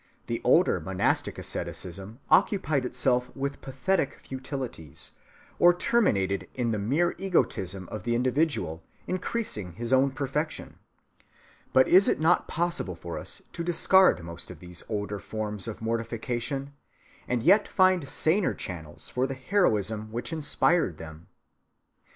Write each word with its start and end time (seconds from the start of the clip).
The 0.25 0.41
older 0.43 0.79
monastic 0.79 1.37
asceticism 1.37 2.21
occupied 2.31 2.85
itself 2.85 3.29
with 3.35 3.61
pathetic 3.61 4.15
futilities, 4.17 5.11
or 5.59 5.75
terminated 5.75 6.47
in 6.55 6.71
the 6.71 6.79
mere 6.79 7.13
egotism 7.19 7.87
of 7.91 8.01
the 8.01 8.15
individual, 8.15 8.81
increasing 9.05 9.73
his 9.73 9.93
own 9.93 10.09
perfection.(217) 10.09 10.75
But 11.71 11.87
is 11.87 12.07
it 12.07 12.19
not 12.19 12.47
possible 12.47 12.95
for 12.95 13.19
us 13.19 13.43
to 13.53 13.63
discard 13.63 14.23
most 14.23 14.49
of 14.49 14.57
these 14.57 14.81
older 14.89 15.19
forms 15.19 15.67
of 15.67 15.83
mortification, 15.83 16.73
and 17.27 17.43
yet 17.43 17.67
find 17.67 18.09
saner 18.09 18.55
channels 18.55 19.07
for 19.07 19.27
the 19.27 19.35
heroism 19.35 20.11
which 20.11 20.33
inspired 20.33 20.97
them? 20.97 21.27